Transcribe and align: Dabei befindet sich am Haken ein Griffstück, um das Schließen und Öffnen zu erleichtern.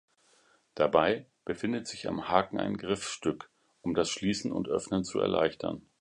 Dabei 0.73 1.27
befindet 1.45 1.85
sich 1.87 2.07
am 2.07 2.27
Haken 2.27 2.59
ein 2.59 2.75
Griffstück, 2.75 3.51
um 3.83 3.93
das 3.93 4.09
Schließen 4.09 4.51
und 4.51 4.67
Öffnen 4.67 5.03
zu 5.03 5.19
erleichtern. 5.19 5.85